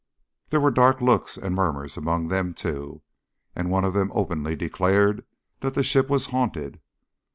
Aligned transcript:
There 0.49 0.59
were 0.59 0.71
dark 0.71 0.99
looks 0.99 1.37
and 1.37 1.53
murmurs 1.55 1.95
among 1.95 2.29
them 2.29 2.55
too, 2.55 3.03
and 3.55 3.69
one 3.69 3.85
of 3.85 3.93
them 3.93 4.11
openly 4.15 4.55
declared 4.55 5.23
that 5.59 5.75
the 5.75 5.83
ship 5.83 6.09
was 6.09 6.25
haunted. 6.33 6.81